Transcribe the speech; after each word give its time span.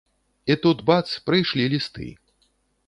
І 0.53 0.55
тут, 0.63 0.81
бац, 0.89 1.05
прыйшлі 1.31 1.71
лісты. 1.77 2.13